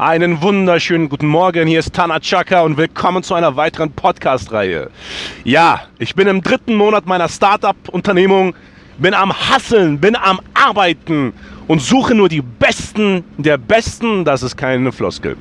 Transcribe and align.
Einen 0.00 0.40
wunderschönen 0.40 1.10
guten 1.10 1.26
Morgen, 1.26 1.68
hier 1.68 1.78
ist 1.78 1.92
Tana 1.92 2.20
Chaka 2.20 2.62
und 2.62 2.78
willkommen 2.78 3.22
zu 3.22 3.34
einer 3.34 3.56
weiteren 3.56 3.92
Podcast-Reihe. 3.92 4.88
Ja, 5.44 5.82
ich 5.98 6.14
bin 6.14 6.26
im 6.26 6.40
dritten 6.40 6.74
Monat 6.74 7.04
meiner 7.04 7.28
Startup-Unternehmung, 7.28 8.54
bin 8.96 9.12
am 9.12 9.30
Hasseln, 9.30 10.00
bin 10.00 10.16
am 10.16 10.40
Arbeiten 10.54 11.34
und 11.68 11.82
suche 11.82 12.14
nur 12.14 12.30
die 12.30 12.40
Besten 12.40 13.24
der 13.36 13.58
Besten, 13.58 14.24
das 14.24 14.42
ist 14.42 14.56
keine 14.56 14.90
Floskel. 14.90 15.36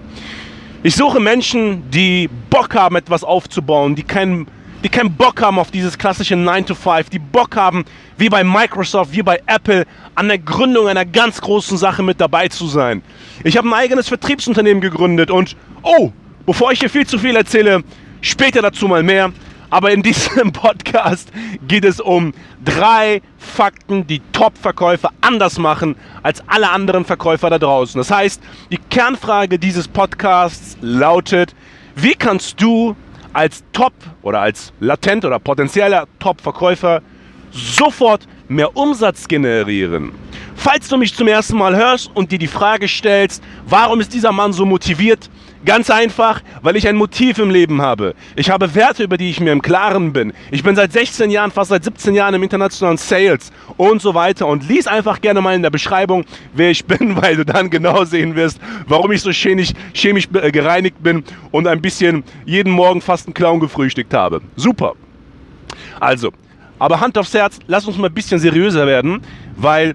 Ich 0.83 0.93
suche 0.93 1.21
Menschen, 1.21 1.89
die 1.89 2.29
Bock 2.49 2.75
haben, 2.75 2.97
etwas 2.97 3.23
aufzubauen, 3.23 3.95
die 3.95 4.03
keinen 4.03 4.45
die 4.83 4.89
keinen 4.89 5.13
Bock 5.13 5.41
haben 5.41 5.59
auf 5.59 5.71
dieses 5.71 5.97
klassische 5.97 6.35
9 6.35 6.65
to 6.65 6.75
5, 6.75 7.09
die 7.09 7.19
Bock 7.19 7.55
haben, 7.55 7.85
wie 8.17 8.29
bei 8.29 8.43
Microsoft, 8.43 9.11
wie 9.11 9.23
bei 9.23 9.41
Apple, 9.45 9.85
an 10.15 10.27
der 10.27 10.39
Gründung 10.39 10.87
einer 10.87 11.05
ganz 11.05 11.41
großen 11.41 11.77
Sache 11.77 12.03
mit 12.03 12.21
dabei 12.21 12.47
zu 12.47 12.67
sein. 12.67 13.01
Ich 13.43 13.57
habe 13.57 13.67
ein 13.67 13.73
eigenes 13.73 14.07
Vertriebsunternehmen 14.07 14.81
gegründet 14.81 15.31
und, 15.31 15.55
oh, 15.83 16.11
bevor 16.45 16.71
ich 16.71 16.79
hier 16.79 16.89
viel 16.89 17.05
zu 17.05 17.19
viel 17.19 17.35
erzähle, 17.35 17.83
später 18.21 18.61
dazu 18.61 18.87
mal 18.87 19.03
mehr. 19.03 19.31
Aber 19.69 19.91
in 19.91 20.01
diesem 20.03 20.51
Podcast 20.51 21.31
geht 21.67 21.85
es 21.85 21.99
um 21.99 22.33
drei 22.63 23.21
Fakten, 23.37 24.07
die 24.07 24.21
Top-Verkäufer 24.31 25.11
anders 25.21 25.59
machen 25.59 25.95
als 26.23 26.41
alle 26.47 26.69
anderen 26.71 27.05
Verkäufer 27.05 27.49
da 27.49 27.59
draußen. 27.59 27.99
Das 27.99 28.09
heißt, 28.09 28.41
die 28.71 28.79
Kernfrage 28.89 29.59
dieses 29.59 29.87
Podcasts 29.87 30.77
lautet, 30.81 31.53
wie 31.95 32.15
kannst 32.15 32.61
du 32.61 32.95
als 33.33 33.63
Top 33.73 33.93
oder 34.21 34.41
als 34.41 34.73
latent 34.79 35.25
oder 35.25 35.39
potenzieller 35.39 36.07
Top-Verkäufer 36.19 37.01
sofort 37.51 38.27
mehr 38.47 38.75
Umsatz 38.75 39.27
generieren. 39.27 40.11
Falls 40.55 40.89
du 40.89 40.97
mich 40.97 41.15
zum 41.15 41.27
ersten 41.27 41.57
Mal 41.57 41.75
hörst 41.75 42.11
und 42.13 42.31
dir 42.31 42.39
die 42.39 42.47
Frage 42.47 42.87
stellst, 42.87 43.41
warum 43.65 44.01
ist 44.01 44.13
dieser 44.13 44.31
Mann 44.31 44.51
so 44.51 44.65
motiviert, 44.65 45.29
Ganz 45.65 45.89
einfach, 45.89 46.41
weil 46.61 46.77
ich 46.77 46.87
ein 46.87 46.95
Motiv 46.95 47.37
im 47.37 47.49
Leben 47.49 47.81
habe. 47.81 48.15
Ich 48.37 48.49
habe 48.49 48.75
Werte, 48.75 49.03
über 49.03 49.17
die 49.17 49.29
ich 49.29 49.41
mir 49.41 49.51
im 49.51 49.61
Klaren 49.61 50.13
bin. 50.13 50.31
Ich 50.51 50.63
bin 50.63 50.75
seit 50.75 50.93
16 50.93 51.29
Jahren, 51.31 51.51
fast 51.51 51.69
seit 51.69 51.83
17 51.83 52.15
Jahren 52.15 52.33
im 52.33 52.43
internationalen 52.43 52.97
Sales 52.97 53.51
und 53.75 54.01
so 54.01 54.13
weiter. 54.13 54.47
Und 54.47 54.67
lies 54.69 54.87
einfach 54.87 55.19
gerne 55.19 55.41
mal 55.41 55.55
in 55.55 55.61
der 55.61 55.69
Beschreibung, 55.69 56.23
wer 56.53 56.71
ich 56.71 56.85
bin, 56.85 57.15
weil 57.21 57.35
du 57.35 57.43
dann 57.43 57.69
genau 57.69 58.05
sehen 58.05 58.35
wirst, 58.35 58.59
warum 58.87 59.11
ich 59.11 59.21
so 59.21 59.31
chemisch, 59.31 59.73
chemisch 59.93 60.29
äh, 60.33 60.49
gereinigt 60.49 61.03
bin 61.03 61.25
und 61.51 61.67
ein 61.67 61.81
bisschen 61.81 62.23
jeden 62.45 62.71
Morgen 62.71 63.01
fast 63.01 63.27
einen 63.27 63.33
Clown 63.33 63.59
gefrühstückt 63.59 64.13
habe. 64.13 64.41
Super. 64.55 64.93
Also, 65.99 66.31
aber 66.79 67.01
Hand 67.01 67.17
aufs 67.17 67.33
Herz, 67.33 67.59
lass 67.67 67.85
uns 67.85 67.97
mal 67.97 68.07
ein 68.07 68.13
bisschen 68.13 68.39
seriöser 68.39 68.87
werden, 68.87 69.21
weil 69.57 69.93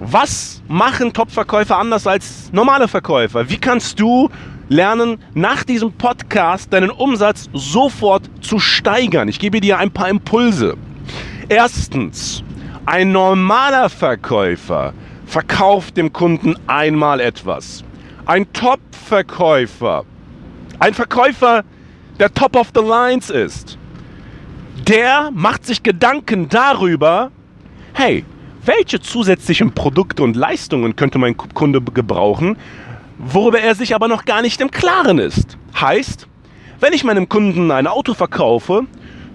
was 0.00 0.60
machen 0.66 1.12
Top-Verkäufer 1.12 1.78
anders 1.78 2.06
als 2.06 2.50
normale 2.52 2.88
Verkäufer? 2.88 3.48
Wie 3.48 3.58
kannst 3.58 3.98
du 4.00 4.28
lernen, 4.68 5.18
nach 5.34 5.64
diesem 5.64 5.92
Podcast 5.92 6.72
deinen 6.72 6.90
Umsatz 6.90 7.48
sofort 7.52 8.30
zu 8.40 8.58
steigern. 8.58 9.28
Ich 9.28 9.38
gebe 9.38 9.60
dir 9.60 9.78
ein 9.78 9.90
paar 9.90 10.08
Impulse. 10.08 10.76
Erstens, 11.48 12.42
ein 12.86 13.12
normaler 13.12 13.88
Verkäufer 13.88 14.92
verkauft 15.26 15.96
dem 15.96 16.12
Kunden 16.12 16.56
einmal 16.66 17.20
etwas. 17.20 17.84
Ein 18.26 18.52
Top-Verkäufer, 18.52 20.04
ein 20.78 20.94
Verkäufer, 20.94 21.64
der 22.18 22.32
Top 22.34 22.56
of 22.56 22.68
the 22.74 22.82
Lines 22.82 23.30
ist, 23.30 23.78
der 24.86 25.30
macht 25.32 25.66
sich 25.66 25.82
Gedanken 25.82 26.48
darüber, 26.48 27.30
hey, 27.94 28.24
welche 28.64 29.00
zusätzlichen 29.00 29.72
Produkte 29.72 30.22
und 30.22 30.36
Leistungen 30.36 30.96
könnte 30.96 31.18
mein 31.18 31.36
Kunde 31.36 31.80
gebrauchen, 31.80 32.56
worüber 33.18 33.60
er 33.60 33.74
sich 33.74 33.94
aber 33.94 34.08
noch 34.08 34.24
gar 34.24 34.42
nicht 34.42 34.60
im 34.60 34.70
Klaren 34.70 35.18
ist. 35.18 35.58
Heißt, 35.78 36.26
wenn 36.80 36.92
ich 36.92 37.04
meinem 37.04 37.28
Kunden 37.28 37.70
ein 37.70 37.86
Auto 37.86 38.14
verkaufe, 38.14 38.84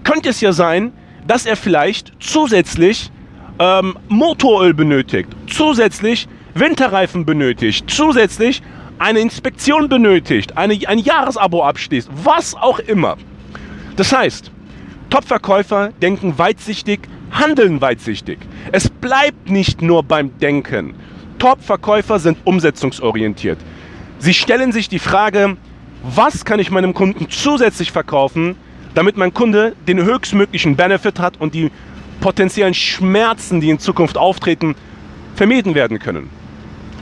könnte 0.02 0.30
es 0.30 0.40
ja 0.40 0.52
sein, 0.52 0.92
dass 1.26 1.46
er 1.46 1.56
vielleicht 1.56 2.12
zusätzlich 2.20 3.10
ähm, 3.58 3.96
Motoröl 4.08 4.74
benötigt, 4.74 5.28
zusätzlich 5.46 6.28
Winterreifen 6.54 7.24
benötigt, 7.24 7.90
zusätzlich 7.90 8.62
eine 8.98 9.20
Inspektion 9.20 9.88
benötigt, 9.88 10.56
eine, 10.56 10.78
ein 10.86 10.98
Jahresabo 10.98 11.64
abschließt, 11.64 12.08
was 12.22 12.54
auch 12.54 12.78
immer. 12.78 13.16
Das 13.96 14.12
heißt, 14.12 14.50
Top-Verkäufer 15.10 15.90
denken 16.00 16.38
weitsichtig, 16.38 17.00
handeln 17.30 17.80
weitsichtig. 17.80 18.38
Es 18.72 18.88
bleibt 18.88 19.50
nicht 19.50 19.82
nur 19.82 20.02
beim 20.02 20.36
Denken. 20.38 20.94
Top-Verkäufer 21.38 22.18
sind 22.18 22.38
umsetzungsorientiert. 22.44 23.58
Sie 24.18 24.34
stellen 24.34 24.72
sich 24.72 24.88
die 24.88 24.98
Frage, 24.98 25.56
was 26.02 26.44
kann 26.44 26.60
ich 26.60 26.70
meinem 26.70 26.94
Kunden 26.94 27.28
zusätzlich 27.30 27.92
verkaufen, 27.92 28.56
damit 28.94 29.16
mein 29.16 29.34
Kunde 29.34 29.74
den 29.88 30.02
höchstmöglichen 30.02 30.76
Benefit 30.76 31.18
hat 31.18 31.40
und 31.40 31.54
die 31.54 31.70
potenziellen 32.20 32.74
Schmerzen, 32.74 33.60
die 33.60 33.70
in 33.70 33.78
Zukunft 33.78 34.16
auftreten, 34.16 34.76
vermieden 35.34 35.74
werden 35.74 35.98
können. 35.98 36.30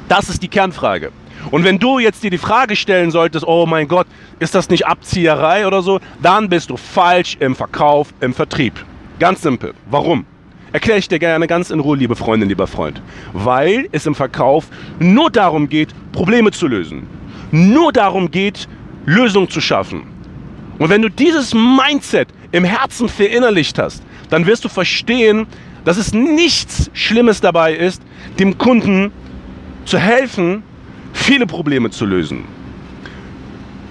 Das 0.09 0.29
ist 0.29 0.43
die 0.43 0.49
Kernfrage. 0.49 1.13
Und 1.51 1.65
wenn 1.65 1.79
du 1.79 1.99
jetzt 1.99 2.23
dir 2.23 2.31
die 2.31 2.39
Frage 2.39 2.77
stellen 2.77 3.11
solltest, 3.11 3.47
oh 3.47 3.67
mein 3.67 3.89
Gott, 3.89 4.07
ist 4.39 4.55
das 4.55 4.69
nicht 4.69 4.87
Abzieherei 4.87 5.67
oder 5.67 5.83
so, 5.83 6.01
dann 6.23 6.49
bist 6.49 6.71
du 6.71 6.77
falsch 6.77 7.37
im 7.41 7.57
Verkauf, 7.57 8.15
im 8.21 8.33
Vertrieb. 8.33 8.85
Ganz 9.19 9.43
simpel. 9.43 9.75
Warum? 9.91 10.25
Erkläre 10.73 10.99
ich 10.99 11.09
dir 11.09 11.19
gerne 11.19 11.47
ganz 11.47 11.71
in 11.71 11.81
Ruhe, 11.81 11.99
liebe 11.99 12.17
Freundin, 12.17 12.49
lieber 12.49 12.67
Freund. 12.67 13.03
Weil 13.35 13.89
es 13.93 14.07
im 14.07 14.15
Verkauf 14.15 14.69
nur 14.99 15.31
darum 15.31 15.69
geht, 15.69 15.91
Probleme 16.13 16.51
zu 16.51 16.67
lösen. 16.67 17.07
Nur 17.51 17.93
darum 17.93 18.31
geht, 18.31 18.69
Lösungen 19.05 19.51
zu 19.51 19.61
schaffen. 19.61 20.05
Und 20.79 20.89
wenn 20.89 21.03
du 21.03 21.11
dieses 21.11 21.53
Mindset 21.53 22.29
im 22.53 22.65
Herzen 22.65 23.09
verinnerlicht 23.09 23.79
hast, 23.79 24.03
dann 24.31 24.47
wirst 24.47 24.65
du 24.65 24.71
verstehen, 24.71 25.47
dass 25.85 25.99
es 25.99 26.15
nichts 26.15 26.91
Schlimmes 26.95 27.43
dabei 27.43 27.75
ist, 27.75 28.03
dem 28.39 28.57
Kunden 28.57 29.13
zu 29.85 29.99
helfen, 29.99 30.63
viele 31.13 31.47
Probleme 31.47 31.91
zu 31.91 32.07
lösen. 32.07 32.45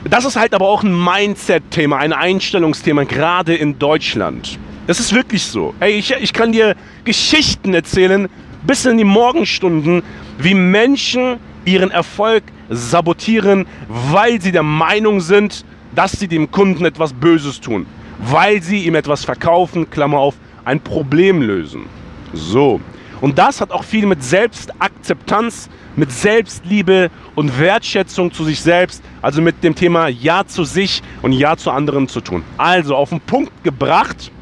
Das 0.03 0.25
ist 0.25 0.36
halt 0.36 0.56
aber 0.56 0.68
auch 0.68 0.84
ein 0.84 0.97
Mindset-Thema, 1.03 1.97
ein 1.97 2.12
Einstellungsthema, 2.12 3.03
gerade 3.03 3.53
in 3.53 3.78
Deutschland. 3.78 4.58
Das 4.91 5.00
ist 5.00 5.13
wirklich 5.13 5.44
so. 5.44 5.74
Ey, 5.79 5.94
ich, 5.94 6.12
ich 6.12 6.34
kann 6.34 6.52
dir 6.52 6.75
Geschichten 7.06 7.74
erzählen, 7.74 8.28
bis 8.68 8.85
in 8.85 8.97
die 8.97 9.06
Morgenstunden, 9.06 10.03
wie 10.38 10.53
Menschen 10.53 11.38
ihren 11.63 11.91
Erfolg 11.91 12.44
sabotieren, 12.69 13.68
weil 13.88 14.41
sie 14.41 14.52
der 14.52 14.63
Meinung 14.63 15.22
sind, 15.22 15.63
dass 15.96 16.12
sie 16.12 16.28
dem 16.28 16.52
Kunden 16.52 16.84
etwas 16.84 17.13
Böses 17.13 17.62
tun. 17.62 17.85
Weil 18.19 18.62
sie 18.62 18.84
ihm 18.84 18.96
etwas 18.96 19.24
verkaufen, 19.24 19.90
Klammer 19.90 20.18
auf, 20.18 20.35
ein 20.66 20.81
Problem 20.81 21.41
lösen. 21.41 21.85
So. 22.34 22.81
Und 23.22 23.40
das 23.40 23.62
hat 23.62 23.72
auch 23.72 23.85
viel 23.85 24.06
mit 24.06 24.22
Selbstakzeptanz, 24.22 25.69
mit 25.96 26.12
Selbstliebe 26.12 27.09
und 27.35 27.58
Wertschätzung 27.58 28.34
zu 28.34 28.43
sich 28.43 28.59
selbst, 28.59 29.02
also 29.22 29.41
mit 29.41 29.64
dem 29.64 29.73
Thema 29.73 30.09
Ja 30.09 30.46
zu 30.46 30.66
sich 30.66 31.02
und 31.22 31.32
Ja 31.32 31.55
zu 31.55 31.72
anderen 31.72 32.09
zu 32.09 32.20
tun. 32.20 32.43
Also 32.58 32.97
auf 32.97 33.08
den 33.08 33.22
Punkt 33.22 33.64
gebracht, 33.64 34.34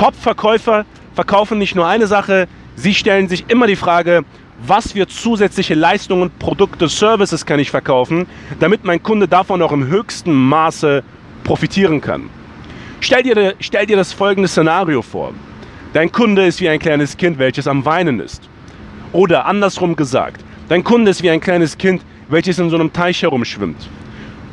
Top-Verkäufer 0.00 0.86
verkaufen 1.14 1.58
nicht 1.58 1.74
nur 1.74 1.86
eine 1.86 2.06
Sache, 2.06 2.48
sie 2.74 2.94
stellen 2.94 3.28
sich 3.28 3.44
immer 3.50 3.66
die 3.66 3.76
Frage, 3.76 4.24
was 4.66 4.92
für 4.92 5.06
zusätzliche 5.06 5.74
Leistungen, 5.74 6.30
Produkte, 6.38 6.88
Services 6.88 7.44
kann 7.44 7.60
ich 7.60 7.70
verkaufen, 7.70 8.26
damit 8.60 8.82
mein 8.82 9.02
Kunde 9.02 9.28
davon 9.28 9.60
auch 9.60 9.72
im 9.72 9.88
höchsten 9.88 10.32
Maße 10.32 11.04
profitieren 11.44 12.00
kann. 12.00 12.30
Stell 13.00 13.24
dir, 13.24 13.54
stell 13.60 13.84
dir 13.84 13.98
das 13.98 14.14
folgende 14.14 14.48
Szenario 14.48 15.02
vor. 15.02 15.34
Dein 15.92 16.10
Kunde 16.10 16.46
ist 16.46 16.62
wie 16.62 16.70
ein 16.70 16.78
kleines 16.78 17.18
Kind, 17.18 17.38
welches 17.38 17.66
am 17.66 17.84
Weinen 17.84 18.20
ist. 18.20 18.48
Oder 19.12 19.44
andersrum 19.44 19.96
gesagt, 19.96 20.42
dein 20.70 20.82
Kunde 20.82 21.10
ist 21.10 21.22
wie 21.22 21.28
ein 21.28 21.40
kleines 21.40 21.76
Kind, 21.76 22.00
welches 22.30 22.58
in 22.58 22.70
so 22.70 22.76
einem 22.76 22.90
Teich 22.90 23.20
herumschwimmt. 23.20 23.90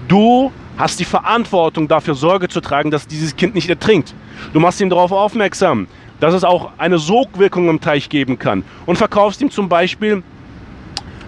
Du 0.10 0.52
hast 0.78 1.00
die 1.00 1.06
Verantwortung 1.06 1.88
dafür 1.88 2.16
Sorge 2.16 2.48
zu 2.48 2.62
tragen, 2.62 2.92
dass 2.92 3.08
dieses 3.08 3.36
Kind 3.36 3.56
nicht 3.56 3.70
ertrinkt. 3.70 4.14
Du 4.54 4.60
machst 4.60 4.80
ihm 4.80 4.90
darauf 4.90 5.12
aufmerksam, 5.12 5.88
dass 6.20 6.34
es 6.34 6.44
auch 6.44 6.72
eine 6.78 7.00
Sogwirkung 7.00 7.70
im 7.70 7.82
Teich 7.82 8.10
geben 8.10 8.40
kann 8.40 8.64
und 8.86 8.98
verkaufst 8.98 9.42
ihm 9.42 9.52
zum 9.52 9.70
Beispiel 9.70 10.24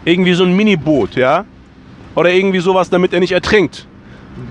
irgendwie 0.05 0.33
so 0.33 0.43
ein 0.43 0.55
Miniboot, 0.55 1.15
ja, 1.15 1.45
oder 2.15 2.31
irgendwie 2.31 2.59
sowas, 2.59 2.89
damit 2.89 3.13
er 3.13 3.19
nicht 3.19 3.31
ertrinkt. 3.31 3.85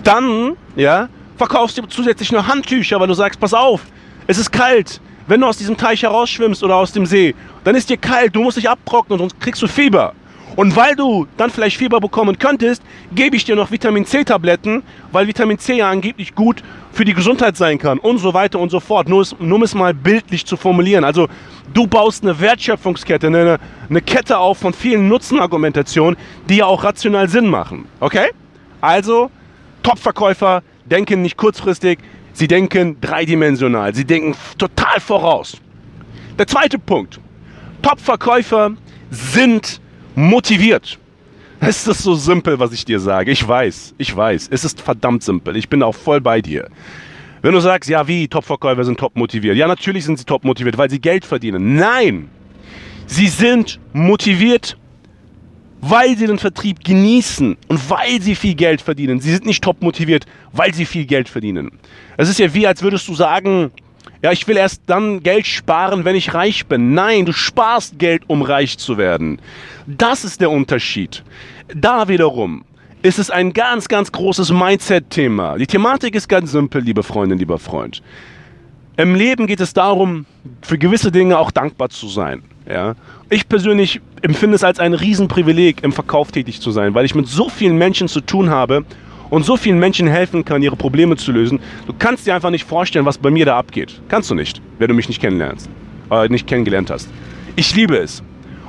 Dann, 0.05 0.57
ja, 0.77 1.09
verkaufst 1.37 1.79
du 1.79 1.87
zusätzlich 1.87 2.33
noch 2.33 2.47
Handtücher, 2.47 3.01
weil 3.01 3.09
du 3.09 3.15
sagst, 3.15 3.41
pass 3.41 3.55
auf, 3.55 3.83
es 4.27 4.39
ist 4.39 4.51
kalt. 4.51 5.01
Wenn 5.27 5.41
du 5.41 5.47
aus 5.47 5.59
diesem 5.59 5.77
Teich 5.77 6.03
herausschwimmst 6.03 6.63
oder 6.63 6.77
aus 6.77 6.93
dem 6.93 7.05
See, 7.05 7.35
dann 7.65 7.75
ist 7.75 7.91
dir 7.91 7.99
kalt, 7.99 8.35
du 8.35 8.43
musst 8.43 8.57
dich 8.57 8.69
abtrocknen, 8.69 9.19
sonst 9.19 9.39
kriegst 9.41 9.61
du 9.61 9.67
Fieber. 9.67 10.15
Und 10.59 10.75
weil 10.75 10.97
du 10.97 11.29
dann 11.37 11.51
vielleicht 11.51 11.77
Fieber 11.77 12.01
bekommen 12.01 12.37
könntest, 12.37 12.83
gebe 13.13 13.37
ich 13.37 13.45
dir 13.45 13.55
noch 13.55 13.71
Vitamin 13.71 14.05
C-Tabletten, 14.05 14.83
weil 15.13 15.29
Vitamin 15.29 15.57
C 15.61 15.75
ja 15.75 15.89
angeblich 15.89 16.35
gut 16.35 16.65
für 16.91 17.05
die 17.05 17.15
Gesundheit 17.15 17.57
sein 17.57 17.79
kann 17.79 18.01
und 18.01 18.19
so 18.19 18.35
weiter 18.35 18.59
und 18.59 18.71
so 18.71 18.81
fort. 18.81 19.09
Nur, 19.09 19.25
nur 19.39 19.55
um 19.55 19.63
es 19.63 19.77
mal 19.77 19.95
bildlich 19.95 20.45
zu 20.47 20.57
formulieren. 20.57 21.05
Also 21.05 21.29
du 21.73 21.87
baust 21.87 22.25
eine 22.25 22.41
Wertschöpfungskette, 22.41 23.29
eine, 23.29 23.61
eine 23.89 24.03
Kette 24.03 24.37
auf 24.37 24.59
von 24.59 24.73
vielen 24.73 25.07
Nutzenargumentationen, 25.07 26.19
die 26.49 26.57
ja 26.57 26.67
auch 26.67 26.83
rational 26.83 27.29
Sinn 27.29 27.47
machen. 27.47 27.85
Okay? 28.01 28.31
Also, 28.81 29.31
Top-Verkäufer 29.85 30.65
denken 30.87 31.23
nicht 31.23 31.37
kurzfristig, 31.37 32.01
sie 32.33 32.49
denken 32.49 33.01
dreidimensional, 33.01 33.95
sie 33.95 34.05
denken 34.05 34.35
total 34.59 34.99
voraus. 34.99 35.57
Der 36.37 36.49
zweite 36.49 36.81
Punkt. 36.81 37.21
Top-Verkäufer 37.81 38.73
sind 39.13 39.81
motiviert. 40.15 40.99
Es 41.61 41.87
ist 41.87 42.03
so 42.03 42.15
simpel, 42.15 42.59
was 42.59 42.73
ich 42.73 42.85
dir 42.85 43.01
sage. 43.01 43.31
Ich 43.31 43.47
weiß, 43.47 43.95
ich 43.99 44.15
weiß. 44.15 44.49
Es 44.51 44.65
ist 44.65 44.81
verdammt 44.81 45.23
simpel. 45.23 45.57
Ich 45.57 45.69
bin 45.69 45.83
auch 45.83 45.95
voll 45.95 46.21
bei 46.21 46.41
dir. 46.41 46.69
Wenn 47.43 47.53
du 47.53 47.61
sagst, 47.61 47.89
ja, 47.91 48.07
wie 48.07 48.29
Top-Verkäufer 48.29 48.85
sind 48.85 48.99
top 48.99 49.17
motiviert. 49.17 49.57
Ja, 49.57 49.67
natürlich 49.67 50.05
sind 50.05 50.19
sie 50.19 50.25
top 50.25 50.45
motiviert, 50.45 50.79
weil 50.79 50.91
sie 50.91 51.01
Geld 51.01 51.25
verdienen. 51.25 51.77
Nein! 51.77 52.31
Sie 53.07 53.29
sind 53.29 53.81
motiviert, 53.93 54.77
weil 55.81 56.17
sie 56.17 56.27
den 56.27 56.39
Vertrieb 56.39 56.85
genießen 56.85 57.57
und 57.69 57.91
weil 57.91 58.21
sie 58.21 58.35
viel 58.35 58.55
Geld 58.55 58.81
verdienen. 58.81 59.21
Sie 59.21 59.31
sind 59.33 59.47
nicht 59.47 59.63
top 59.63 59.83
motiviert, 59.83 60.27
weil 60.53 60.75
sie 60.75 60.85
viel 60.85 61.07
Geld 61.07 61.29
verdienen. 61.29 61.71
Es 62.17 62.29
ist 62.29 62.39
ja 62.39 62.53
wie, 62.53 62.67
als 62.67 62.83
würdest 62.83 63.09
du 63.09 63.15
sagen, 63.15 63.71
ja, 64.23 64.33
ich 64.33 64.47
will 64.49 64.57
erst 64.57 64.83
dann 64.87 65.23
Geld 65.23 65.47
sparen, 65.47 66.05
wenn 66.05 66.17
ich 66.17 66.35
reich 66.35 66.67
bin. 66.67 66.95
Nein, 66.95 67.25
du 67.25 67.33
sparst 67.33 67.99
Geld, 67.99 68.23
um 68.27 68.43
reich 68.43 68.79
zu 68.79 68.99
werden. 68.99 69.41
Das 69.87 70.25
ist 70.25 70.41
der 70.41 70.51
Unterschied. 70.51 71.23
Da 71.75 72.09
wiederum 72.09 72.65
ist 73.03 73.19
es 73.19 73.31
ein 73.31 73.53
ganz, 73.53 73.89
ganz 73.89 74.11
großes 74.11 74.51
Mindset-Thema. 74.51 75.57
Die 75.57 75.67
Thematik 75.67 76.15
ist 76.15 76.29
ganz 76.29 76.51
simpel, 76.51 76.83
liebe 76.83 77.03
Freundin, 77.03 77.39
lieber 77.39 77.59
Freund. 77.59 78.03
Im 78.97 79.15
Leben 79.15 79.47
geht 79.47 79.61
es 79.61 79.73
darum, 79.73 80.27
für 80.63 80.77
gewisse 80.77 81.13
Dinge 81.13 81.39
auch 81.39 81.53
dankbar 81.53 81.89
zu 81.91 82.09
sein. 82.09 82.43
Ja? 82.69 82.97
Ich 83.31 83.49
persönlich 83.49 84.01
empfinde 84.23 84.57
es 84.57 84.65
als 84.65 84.81
ein 84.81 84.95
Riesenprivileg, 84.95 85.85
im 85.85 85.93
Verkauf 85.93 86.33
tätig 86.33 86.61
zu 86.61 86.73
sein, 86.73 86.95
weil 86.95 87.05
ich 87.05 87.15
mit 87.15 87.29
so 87.29 87.49
vielen 87.49 87.79
Menschen 87.79 88.09
zu 88.09 88.21
tun 88.21 88.51
habe 88.51 88.85
und 89.31 89.45
so 89.45 89.57
vielen 89.57 89.79
Menschen 89.79 90.07
helfen 90.07 90.45
kann, 90.45 90.63
ihre 90.63 90.77
Probleme 90.77 91.17
zu 91.17 91.33
lösen. 91.33 91.61
Du 91.87 91.93
kannst 91.99 92.27
dir 92.27 92.35
einfach 92.35 92.51
nicht 92.51 92.65
vorstellen, 92.65 93.07
was 93.07 93.19
bei 93.19 93.31
mir 93.31 93.47
da 93.47 93.59
abgeht. 93.59 94.01
Kannst 94.09 94.31
du 94.31 94.35
nicht, 94.35 94.61
wenn 94.79 94.89
du 94.89 94.95
mich 94.95 95.09
nicht 95.09 95.21
kennenlernst, 95.21 95.69
äh, 96.11 96.29
nicht 96.29 96.47
kennengelernt 96.47 96.91
hast. 96.91 97.09
Ich 97.57 97.75
liebe 97.75 97.97
es. 97.97 98.23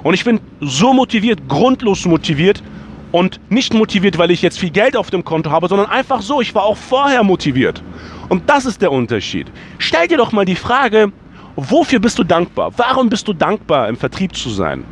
Und 0.03 0.13
ich 0.13 0.23
bin 0.23 0.39
so 0.61 0.93
motiviert, 0.93 1.47
grundlos 1.47 2.05
motiviert 2.05 2.63
und 3.11 3.39
nicht 3.49 3.73
motiviert, 3.73 4.17
weil 4.17 4.31
ich 4.31 4.41
jetzt 4.41 4.59
viel 4.59 4.69
Geld 4.69 4.95
auf 4.95 5.09
dem 5.09 5.23
Konto 5.23 5.49
habe, 5.51 5.67
sondern 5.67 5.89
einfach 5.89 6.21
so, 6.21 6.41
ich 6.41 6.53
war 6.55 6.63
auch 6.63 6.77
vorher 6.77 7.23
motiviert. 7.23 7.83
Und 8.29 8.49
das 8.49 8.65
ist 8.65 8.81
der 8.81 8.91
Unterschied. 8.91 9.47
Stell 9.77 10.07
dir 10.07 10.17
doch 10.17 10.31
mal 10.31 10.45
die 10.45 10.55
Frage, 10.55 11.11
wofür 11.55 11.99
bist 11.99 12.19
du 12.19 12.23
dankbar? 12.23 12.71
Warum 12.77 13.09
bist 13.09 13.27
du 13.27 13.33
dankbar, 13.33 13.89
im 13.89 13.97
Vertrieb 13.97 14.35
zu 14.35 14.49
sein? 14.49 14.83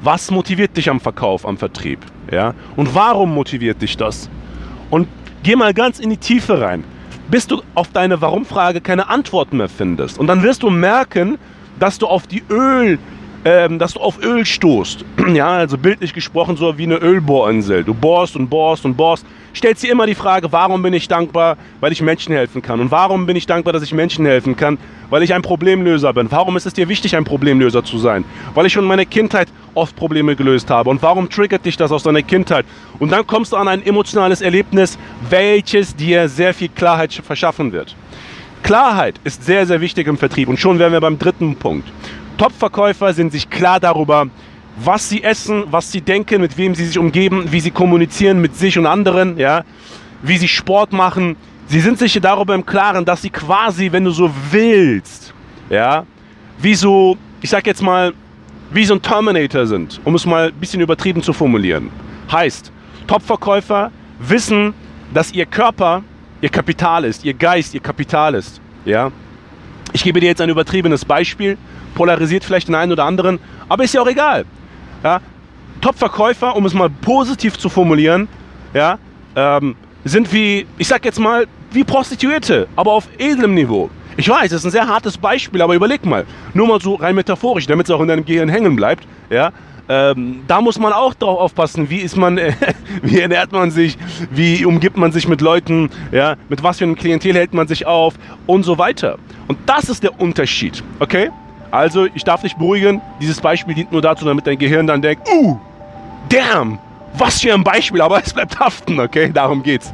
Was 0.00 0.30
motiviert 0.30 0.76
dich 0.76 0.88
am 0.88 1.00
Verkauf, 1.00 1.44
am 1.44 1.58
Vertrieb? 1.58 1.98
Ja? 2.30 2.54
Und 2.76 2.94
warum 2.94 3.34
motiviert 3.34 3.82
dich 3.82 3.96
das? 3.96 4.30
Und 4.90 5.08
geh 5.42 5.56
mal 5.56 5.74
ganz 5.74 5.98
in 5.98 6.10
die 6.10 6.16
Tiefe 6.16 6.60
rein, 6.60 6.84
bis 7.30 7.46
du 7.46 7.62
auf 7.74 7.88
deine 7.92 8.20
Warum-Frage 8.20 8.80
keine 8.80 9.08
Antworten 9.08 9.58
mehr 9.58 9.68
findest. 9.68 10.18
Und 10.18 10.26
dann 10.26 10.42
wirst 10.42 10.62
du 10.62 10.70
merken, 10.70 11.38
dass 11.78 11.98
du 11.98 12.06
auf 12.06 12.26
die 12.26 12.42
Öl, 12.50 12.98
ähm, 13.44 13.78
dass 13.78 13.94
du 13.94 14.00
auf 14.00 14.22
Öl 14.22 14.44
stoßt. 14.44 15.04
ja, 15.34 15.48
also 15.48 15.78
bildlich 15.78 16.12
gesprochen 16.12 16.56
so 16.56 16.76
wie 16.78 16.84
eine 16.84 16.96
Ölbohrinsel. 16.96 17.84
Du 17.84 17.94
bohrst 17.94 18.36
und 18.36 18.48
bohrst 18.48 18.84
und 18.84 18.96
bohrst 18.96 19.26
stellt 19.52 19.78
sie 19.78 19.88
immer 19.88 20.06
die 20.06 20.14
Frage, 20.14 20.52
warum 20.52 20.82
bin 20.82 20.92
ich 20.92 21.08
dankbar, 21.08 21.56
weil 21.80 21.92
ich 21.92 22.02
Menschen 22.02 22.34
helfen 22.34 22.62
kann? 22.62 22.80
Und 22.80 22.90
warum 22.90 23.26
bin 23.26 23.36
ich 23.36 23.46
dankbar, 23.46 23.72
dass 23.72 23.82
ich 23.82 23.92
Menschen 23.92 24.26
helfen 24.26 24.56
kann? 24.56 24.78
Weil 25.10 25.22
ich 25.22 25.32
ein 25.34 25.42
Problemlöser 25.42 26.12
bin. 26.12 26.30
Warum 26.30 26.56
ist 26.56 26.66
es 26.66 26.74
dir 26.74 26.88
wichtig, 26.88 27.16
ein 27.16 27.24
Problemlöser 27.24 27.82
zu 27.82 27.98
sein? 27.98 28.24
Weil 28.54 28.66
ich 28.66 28.72
schon 28.72 28.84
in 28.84 28.88
meiner 28.88 29.06
Kindheit 29.06 29.48
oft 29.74 29.96
Probleme 29.96 30.36
gelöst 30.36 30.70
habe. 30.70 30.90
Und 30.90 31.02
warum 31.02 31.30
triggert 31.30 31.64
dich 31.64 31.76
das 31.76 31.92
aus 31.92 32.02
deiner 32.02 32.22
Kindheit? 32.22 32.66
Und 32.98 33.12
dann 33.12 33.26
kommst 33.26 33.52
du 33.52 33.56
an 33.56 33.68
ein 33.68 33.84
emotionales 33.84 34.40
Erlebnis, 34.40 34.98
welches 35.28 35.96
dir 35.96 36.28
sehr 36.28 36.52
viel 36.52 36.68
Klarheit 36.68 37.12
verschaffen 37.12 37.72
wird. 37.72 37.96
Klarheit 38.62 39.14
ist 39.24 39.44
sehr, 39.44 39.66
sehr 39.66 39.80
wichtig 39.80 40.06
im 40.08 40.18
Vertrieb. 40.18 40.48
Und 40.48 40.58
schon 40.58 40.78
wären 40.78 40.92
wir 40.92 41.00
beim 41.00 41.18
dritten 41.18 41.56
Punkt. 41.56 41.88
Top-Verkäufer 42.36 43.12
sind 43.14 43.32
sich 43.32 43.50
klar 43.50 43.80
darüber, 43.80 44.28
was 44.84 45.08
sie 45.08 45.22
essen, 45.22 45.64
was 45.70 45.90
sie 45.90 46.00
denken, 46.00 46.40
mit 46.40 46.56
wem 46.56 46.74
sie 46.74 46.86
sich 46.86 46.98
umgeben, 46.98 47.50
wie 47.50 47.60
sie 47.60 47.70
kommunizieren 47.70 48.40
mit 48.40 48.56
sich 48.56 48.78
und 48.78 48.86
anderen, 48.86 49.36
ja, 49.36 49.64
wie 50.22 50.36
sie 50.38 50.48
Sport 50.48 50.92
machen. 50.92 51.36
Sie 51.66 51.80
sind 51.80 51.98
sich 51.98 52.18
darüber 52.20 52.54
im 52.54 52.64
Klaren, 52.64 53.04
dass 53.04 53.22
sie 53.22 53.30
quasi, 53.30 53.90
wenn 53.92 54.04
du 54.04 54.10
so 54.10 54.30
willst, 54.50 55.34
ja, 55.68 56.04
wie 56.60 56.74
so, 56.74 57.16
ich 57.40 57.50
sag 57.50 57.66
jetzt 57.66 57.82
mal, 57.82 58.12
wie 58.70 58.84
so 58.84 58.94
ein 58.94 59.02
Terminator 59.02 59.66
sind, 59.66 60.00
um 60.04 60.14
es 60.14 60.26
mal 60.26 60.48
ein 60.48 60.54
bisschen 60.54 60.80
übertrieben 60.80 61.22
zu 61.22 61.32
formulieren. 61.32 61.90
Heißt, 62.30 62.72
Topverkäufer 63.06 63.90
wissen, 64.18 64.74
dass 65.12 65.32
ihr 65.32 65.46
Körper 65.46 66.02
ihr 66.40 66.50
Kapital 66.50 67.04
ist, 67.04 67.24
ihr 67.24 67.34
Geist 67.34 67.74
ihr 67.74 67.80
Kapital 67.80 68.34
ist, 68.34 68.60
ja. 68.84 69.10
Ich 69.92 70.04
gebe 70.04 70.20
dir 70.20 70.26
jetzt 70.26 70.40
ein 70.40 70.50
übertriebenes 70.50 71.04
Beispiel, 71.04 71.56
polarisiert 71.94 72.44
vielleicht 72.44 72.68
den 72.68 72.74
einen 72.74 72.92
oder 72.92 73.04
anderen, 73.04 73.38
aber 73.68 73.84
ist 73.84 73.94
ja 73.94 74.02
auch 74.02 74.06
egal. 74.06 74.44
Ja? 75.02 75.20
Top-Verkäufer, 75.80 76.56
um 76.56 76.66
es 76.66 76.74
mal 76.74 76.90
positiv 76.90 77.56
zu 77.58 77.68
formulieren, 77.68 78.28
ja, 78.74 78.98
ähm, 79.36 79.76
sind 80.04 80.32
wie, 80.32 80.66
ich 80.78 80.88
sag 80.88 81.04
jetzt 81.04 81.20
mal, 81.20 81.46
wie 81.70 81.84
Prostituierte, 81.84 82.66
aber 82.76 82.92
auf 82.92 83.08
edlem 83.18 83.54
Niveau. 83.54 83.90
Ich 84.16 84.28
weiß, 84.28 84.50
das 84.50 84.60
ist 84.60 84.64
ein 84.64 84.70
sehr 84.72 84.88
hartes 84.88 85.16
Beispiel, 85.16 85.62
aber 85.62 85.74
überleg 85.74 86.04
mal, 86.04 86.26
nur 86.54 86.66
mal 86.66 86.80
so 86.80 86.94
rein 86.94 87.14
metaphorisch, 87.14 87.66
damit 87.66 87.88
es 87.88 87.94
auch 87.94 88.00
in 88.00 88.08
deinem 88.08 88.24
Gehirn 88.24 88.48
hängen 88.48 88.74
bleibt, 88.74 89.06
ja, 89.30 89.52
ähm, 89.88 90.42
da 90.46 90.60
muss 90.60 90.78
man 90.78 90.92
auch 90.92 91.14
drauf 91.14 91.38
aufpassen, 91.38 91.88
wie 91.88 91.98
ist 91.98 92.16
man, 92.16 92.36
äh, 92.36 92.52
wie 93.02 93.20
ernährt 93.20 93.52
man 93.52 93.70
sich, 93.70 93.96
wie 94.30 94.64
umgibt 94.64 94.96
man 94.96 95.12
sich 95.12 95.28
mit 95.28 95.40
Leuten, 95.40 95.90
ja, 96.12 96.36
mit 96.48 96.62
was 96.62 96.78
für 96.78 96.84
einem 96.84 96.96
Klientel 96.96 97.34
hält 97.34 97.54
man 97.54 97.68
sich 97.68 97.86
auf 97.86 98.14
und 98.46 98.64
so 98.64 98.76
weiter. 98.76 99.18
Und 99.46 99.58
das 99.66 99.88
ist 99.88 100.02
der 100.02 100.20
Unterschied, 100.20 100.82
okay? 101.00 101.30
Also, 101.70 102.06
ich 102.14 102.24
darf 102.24 102.42
dich 102.42 102.56
beruhigen, 102.56 103.00
dieses 103.20 103.40
Beispiel 103.40 103.74
dient 103.74 103.92
nur 103.92 104.02
dazu, 104.02 104.24
damit 104.24 104.46
dein 104.46 104.58
Gehirn 104.58 104.86
dann 104.86 105.02
denkt, 105.02 105.28
uh, 105.28 105.58
damn, 106.28 106.78
was 107.14 107.40
für 107.40 107.52
ein 107.52 107.64
Beispiel, 107.64 108.00
aber 108.00 108.22
es 108.22 108.32
bleibt 108.32 108.58
haften, 108.58 109.00
okay? 109.00 109.30
Darum 109.32 109.62
geht's. 109.62 109.92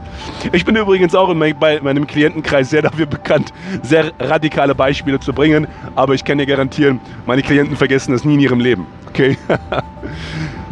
Ich 0.52 0.64
bin 0.64 0.76
übrigens 0.76 1.14
auch 1.14 1.32
mein, 1.34 1.58
bei 1.58 1.80
meinem 1.80 2.06
Klientenkreis 2.06 2.70
sehr 2.70 2.82
dafür 2.82 3.06
bekannt, 3.06 3.52
sehr 3.82 4.12
radikale 4.20 4.74
Beispiele 4.74 5.18
zu 5.20 5.32
bringen, 5.32 5.66
aber 5.94 6.14
ich 6.14 6.24
kann 6.24 6.38
dir 6.38 6.46
garantieren, 6.46 7.00
meine 7.26 7.42
Klienten 7.42 7.76
vergessen 7.76 8.12
das 8.12 8.24
nie 8.24 8.34
in 8.34 8.40
ihrem 8.40 8.60
Leben, 8.60 8.86
okay? 9.08 9.36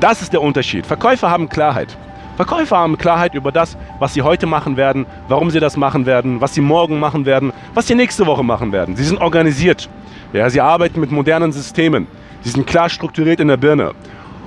Das 0.01 0.21
ist 0.21 0.33
der 0.33 0.43
Unterschied. 0.43 0.85
Verkäufer 0.85 1.31
haben 1.31 1.49
Klarheit. 1.49 1.97
Verkäufer 2.37 2.77
haben 2.77 2.99
Klarheit 2.99 3.35
über 3.35 3.53
das, 3.53 3.77
was 4.01 4.15
sie 4.15 4.23
heute 4.23 4.47
machen 4.47 4.77
werden, 4.77 5.07
warum 5.29 5.51
sie 5.51 5.61
das 5.61 5.77
machen 5.77 6.07
werden, 6.07 6.41
was 6.41 6.55
sie 6.55 6.61
morgen 6.61 6.99
machen 6.99 7.25
werden, 7.25 7.53
was 7.73 7.87
sie 7.87 7.95
nächste 7.95 8.27
Woche 8.27 8.43
machen 8.43 8.73
werden. 8.73 8.97
Sie 8.97 9.05
sind 9.05 9.21
organisiert. 9.21 9.89
Ja, 10.33 10.49
sie 10.49 10.61
arbeiten 10.61 10.99
mit 11.01 11.11
modernen 11.11 11.53
Systemen. 11.53 12.07
Sie 12.43 12.51
sind 12.51 12.67
klar 12.67 12.89
strukturiert 12.89 13.41
in 13.41 13.49
der 13.49 13.59
Birne. 13.59 13.93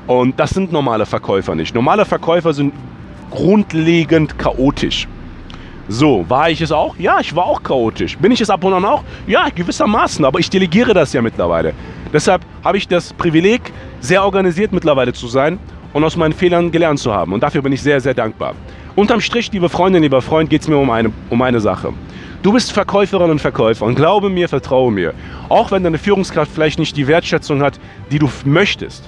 Und 0.07 0.39
das 0.39 0.49
sind 0.51 0.71
normale 0.71 1.05
Verkäufer 1.05 1.53
nicht. 1.55 1.75
Normale 1.75 2.05
Verkäufer 2.05 2.53
sind 2.53 2.73
grundlegend 3.29 4.37
chaotisch. 4.39 5.07
So, 5.87 6.25
war 6.27 6.49
ich 6.49 6.61
es 6.61 6.71
auch? 6.71 6.95
Ja, 6.97 7.19
ich 7.19 7.35
war 7.35 7.45
auch 7.45 7.61
chaotisch. 7.61 8.17
Bin 8.17 8.31
ich 8.31 8.41
es 8.41 8.49
ab 8.49 8.63
und 8.63 8.73
an 8.73 8.83
auch? 8.83 9.03
Ja, 9.27 9.47
gewissermaßen, 9.53 10.25
aber 10.25 10.39
ich 10.39 10.49
delegiere 10.49 10.95
das 10.95 11.13
ja 11.13 11.21
mittlerweile. 11.21 11.73
Deshalb 12.11 12.41
habe 12.63 12.77
ich 12.77 12.87
das 12.87 13.13
Privileg, 13.13 13.61
sehr 13.99 14.23
organisiert 14.23 14.71
mittlerweile 14.71 15.13
zu 15.13 15.27
sein 15.27 15.59
und 15.93 16.03
aus 16.03 16.15
meinen 16.15 16.33
Fehlern 16.33 16.71
gelernt 16.71 16.99
zu 16.99 17.13
haben. 17.13 17.33
Und 17.33 17.41
dafür 17.41 17.61
bin 17.61 17.71
ich 17.73 17.83
sehr, 17.83 18.01
sehr 18.01 18.15
dankbar. 18.15 18.55
Unterm 18.95 19.19
Strich, 19.19 19.51
liebe 19.51 19.67
Freundin, 19.67 20.03
lieber 20.03 20.21
Freund, 20.21 20.49
geht 20.49 20.61
es 20.61 20.69
mir 20.69 20.77
um 20.77 20.89
eine, 20.89 21.11
um 21.29 21.41
eine 21.41 21.59
Sache. 21.59 21.91
Du 22.41 22.53
bist 22.53 22.71
Verkäuferin 22.71 23.29
und 23.29 23.39
Verkäufer 23.39 23.85
und 23.85 23.95
glaube 23.95 24.29
mir, 24.29 24.47
vertraue 24.47 24.89
mir. 24.89 25.13
Auch 25.49 25.69
wenn 25.71 25.83
deine 25.83 25.97
Führungskraft 25.97 26.49
vielleicht 26.49 26.79
nicht 26.79 26.95
die 26.95 27.05
Wertschätzung 27.05 27.61
hat, 27.61 27.77
die 28.09 28.19
du 28.19 28.29
möchtest. 28.45 29.03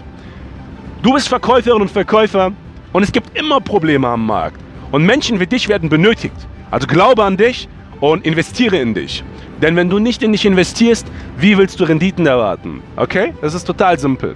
Du 1.04 1.14
bist 1.14 1.30
Verkäuferin 1.30 1.82
und 1.82 1.90
Verkäufer 1.90 2.52
und 2.92 3.04
es 3.04 3.14
gibt 3.14 3.38
immer 3.40 3.62
Probleme 3.62 4.10
am 4.10 4.26
Markt. 4.26 4.60
Und 4.92 5.06
Menschen 5.06 5.40
wie 5.40 5.48
dich 5.48 5.70
werden 5.70 5.88
benötigt. 5.88 6.36
Also 6.70 6.86
glaube 6.86 7.24
an 7.24 7.38
dich 7.38 7.70
und 8.02 8.26
investiere 8.26 8.76
in 8.78 8.94
dich. 8.94 9.24
Denn 9.62 9.78
wenn 9.78 9.90
du 9.90 10.00
nicht 10.00 10.22
in 10.22 10.34
dich 10.34 10.46
investierst, 10.46 11.08
wie 11.38 11.58
willst 11.58 11.80
du 11.80 11.86
Renditen 11.86 12.26
erwarten? 12.26 12.82
Okay? 12.98 13.34
Das 13.40 13.54
ist 13.54 13.64
total 13.64 13.98
simpel. 13.98 14.36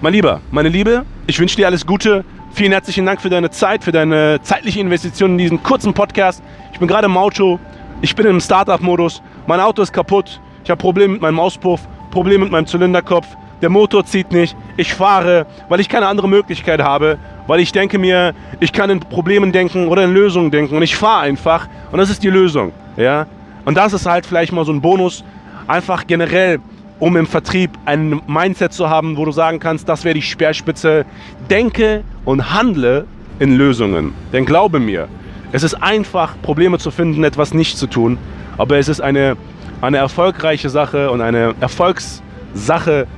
Mein 0.00 0.14
Lieber, 0.14 0.40
meine 0.50 0.70
Liebe, 0.70 1.04
ich 1.26 1.38
wünsche 1.38 1.56
dir 1.56 1.66
alles 1.66 1.84
Gute. 1.84 2.24
Vielen 2.54 2.72
herzlichen 2.72 3.06
Dank 3.06 3.22
für 3.22 3.30
deine 3.30 3.50
Zeit, 3.50 3.82
für 3.82 3.92
deine 3.92 4.38
zeitliche 4.42 4.78
Investition 4.78 5.32
in 5.32 5.38
diesen 5.38 5.62
kurzen 5.62 5.94
Podcast. 5.94 6.42
Ich 6.70 6.78
bin 6.78 6.86
gerade 6.86 7.06
im 7.06 7.16
Auto, 7.16 7.58
ich 8.02 8.14
bin 8.14 8.26
im 8.26 8.40
Startup-Modus, 8.40 9.22
mein 9.46 9.58
Auto 9.58 9.80
ist 9.80 9.90
kaputt, 9.90 10.38
ich 10.62 10.68
habe 10.68 10.78
Probleme 10.78 11.14
mit 11.14 11.22
meinem 11.22 11.40
Auspuff, 11.40 11.80
Probleme 12.10 12.44
mit 12.44 12.52
meinem 12.52 12.66
Zylinderkopf, 12.66 13.26
der 13.62 13.70
Motor 13.70 14.04
zieht 14.04 14.32
nicht, 14.32 14.54
ich 14.76 14.92
fahre, 14.92 15.46
weil 15.70 15.80
ich 15.80 15.88
keine 15.88 16.06
andere 16.08 16.28
Möglichkeit 16.28 16.82
habe, 16.82 17.16
weil 17.46 17.60
ich 17.60 17.72
denke 17.72 17.98
mir, 17.98 18.34
ich 18.60 18.74
kann 18.74 18.90
in 18.90 19.00
Problemen 19.00 19.50
denken 19.50 19.88
oder 19.88 20.04
in 20.04 20.12
Lösungen 20.12 20.50
denken. 20.50 20.76
Und 20.76 20.82
ich 20.82 20.94
fahre 20.94 21.22
einfach. 21.22 21.68
Und 21.90 21.98
das 21.98 22.10
ist 22.10 22.22
die 22.22 22.28
Lösung. 22.28 22.72
Ja? 22.98 23.26
Und 23.64 23.78
das 23.78 23.94
ist 23.94 24.04
halt 24.04 24.26
vielleicht 24.26 24.52
mal 24.52 24.66
so 24.66 24.72
ein 24.72 24.82
Bonus, 24.82 25.24
einfach 25.66 26.06
generell, 26.06 26.60
um 27.02 27.16
im 27.16 27.26
Vertrieb 27.26 27.72
ein 27.84 28.22
Mindset 28.28 28.72
zu 28.72 28.88
haben, 28.88 29.16
wo 29.16 29.24
du 29.24 29.32
sagen 29.32 29.58
kannst, 29.58 29.88
das 29.88 30.04
wäre 30.04 30.14
die 30.14 30.22
Speerspitze. 30.22 31.04
Denke 31.50 32.04
und 32.24 32.54
handle 32.54 33.06
in 33.40 33.56
Lösungen. 33.56 34.14
Denn 34.32 34.44
glaube 34.44 34.78
mir, 34.78 35.08
es 35.50 35.64
ist 35.64 35.74
einfach, 35.74 36.36
Probleme 36.42 36.78
zu 36.78 36.92
finden, 36.92 37.24
etwas 37.24 37.54
nicht 37.54 37.76
zu 37.76 37.88
tun, 37.88 38.18
aber 38.56 38.78
es 38.78 38.86
ist 38.86 39.00
eine, 39.00 39.36
eine 39.80 39.96
erfolgreiche 39.96 40.70
Sache 40.70 41.10
und 41.10 41.20
eine 41.22 41.56
Erfolgssache, 41.58 43.08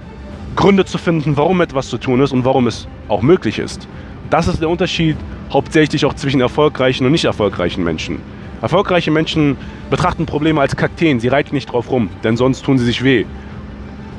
Gründe 0.57 0.87
zu 0.87 0.97
finden, 0.97 1.37
warum 1.37 1.61
etwas 1.61 1.89
zu 1.89 1.99
tun 1.99 2.23
ist 2.23 2.33
und 2.33 2.47
warum 2.47 2.67
es 2.67 2.89
auch 3.09 3.21
möglich 3.21 3.59
ist. 3.59 3.87
Das 4.31 4.49
ist 4.49 4.63
der 4.63 4.71
Unterschied 4.71 5.19
hauptsächlich 5.53 6.07
auch 6.07 6.15
zwischen 6.15 6.41
erfolgreichen 6.41 7.05
und 7.05 7.13
nicht 7.13 7.27
erfolgreichen 7.27 7.85
Menschen. 7.85 8.23
Erfolgreiche 8.63 9.11
Menschen 9.11 9.59
betrachten 9.91 10.25
Probleme 10.25 10.63
als 10.63 10.75
Kakteen, 10.75 11.21
sie 11.21 11.29
reiten 11.29 11.55
nicht 11.55 11.71
drauf 11.71 11.91
rum, 11.91 12.09
denn 12.23 12.39
sonst 12.39 12.65
tun 12.65 12.79
sie 12.79 12.87
sich 12.87 13.05
weh. 13.05 13.27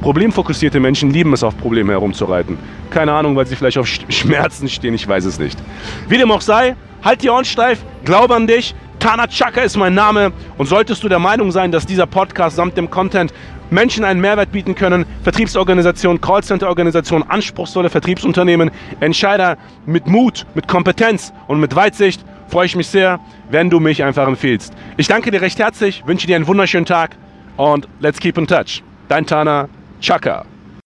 Problemfokussierte 0.06 0.80
Menschen 0.80 1.10
lieben 1.10 1.34
es, 1.34 1.42
auf 1.42 1.58
Probleme 1.58 1.92
herumzureiten. 1.94 2.60
Keine 2.92 3.12
Ahnung, 3.12 3.36
weil 3.36 3.48
sie 3.48 3.56
vielleicht 3.56 3.80
auf 3.80 3.88
Schmerzen 3.88 4.70
stehen, 4.70 4.94
ich 4.94 5.08
weiß 5.08 5.26
es 5.26 5.40
nicht. 5.40 5.58
Wie 6.08 6.20
dem 6.20 6.30
auch 6.30 6.42
sei, 6.42 6.76
halt 7.04 7.24
die 7.24 7.30
Ohren 7.32 7.44
steif, 7.44 7.84
glaube 8.04 8.36
an 8.36 8.46
dich. 8.46 8.76
Tana 9.00 9.26
Chaka 9.26 9.62
ist 9.62 9.76
mein 9.78 9.96
Name 9.96 10.32
und 10.60 10.68
solltest 10.68 11.04
du 11.04 11.10
der 11.10 11.18
Meinung 11.18 11.52
sein, 11.52 11.72
dass 11.72 11.88
dieser 11.88 12.06
Podcast 12.06 12.56
samt 12.56 12.78
dem 12.78 12.88
Content 12.92 13.34
Menschen 13.72 14.04
einen 14.04 14.22
Mehrwert 14.22 14.52
bieten 14.52 14.76
können, 14.76 15.08
Vertriebsorganisationen, 15.24 16.22
Callcenter-Organisationen, 16.22 17.28
anspruchsvolle 17.28 17.90
Vertriebsunternehmen, 17.90 18.70
Entscheider 19.00 19.58
mit 19.88 20.06
Mut, 20.06 20.46
mit 20.54 20.68
Kompetenz 20.68 21.34
und 21.48 21.60
mit 21.60 21.76
Weitsicht, 21.76 22.24
freue 22.48 22.68
ich 22.68 22.76
mich 22.76 22.90
sehr, 22.90 23.20
wenn 23.50 23.72
du 23.72 23.80
mich 23.80 24.04
einfach 24.04 24.28
empfiehlst. 24.28 24.72
Ich 24.98 25.08
danke 25.08 25.32
dir 25.32 25.42
recht 25.42 25.58
herzlich, 25.58 26.04
wünsche 26.06 26.28
dir 26.28 26.36
einen 26.36 26.46
wunderschönen 26.46 26.86
Tag 26.86 27.18
und 27.58 27.88
let's 28.02 28.20
keep 28.20 28.38
in 28.38 28.46
touch. 28.46 28.84
Dein 29.08 29.26
Tana 29.26 29.68
Chaka. 30.00 30.46